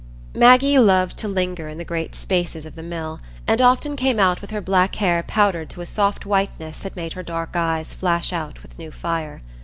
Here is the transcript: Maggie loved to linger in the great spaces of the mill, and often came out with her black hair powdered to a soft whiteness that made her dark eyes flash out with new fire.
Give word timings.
Maggie 0.33 0.79
loved 0.79 1.15
to 1.17 1.27
linger 1.27 1.67
in 1.67 1.77
the 1.77 1.85
great 1.85 2.15
spaces 2.15 2.65
of 2.65 2.73
the 2.73 2.81
mill, 2.81 3.19
and 3.45 3.61
often 3.61 3.95
came 3.95 4.19
out 4.19 4.41
with 4.41 4.49
her 4.49 4.59
black 4.59 4.95
hair 4.95 5.21
powdered 5.21 5.69
to 5.69 5.81
a 5.81 5.85
soft 5.85 6.25
whiteness 6.25 6.79
that 6.79 6.95
made 6.95 7.13
her 7.13 7.21
dark 7.21 7.51
eyes 7.55 7.93
flash 7.93 8.33
out 8.33 8.63
with 8.63 8.79
new 8.79 8.89
fire. 8.91 9.43